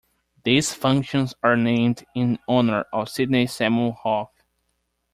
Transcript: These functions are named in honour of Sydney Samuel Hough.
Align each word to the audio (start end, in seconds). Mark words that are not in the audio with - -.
These 0.43 0.73
functions 0.73 1.35
are 1.43 1.55
named 1.55 2.03
in 2.15 2.39
honour 2.49 2.85
of 2.91 3.07
Sydney 3.07 3.45
Samuel 3.45 3.91
Hough. 3.91 4.31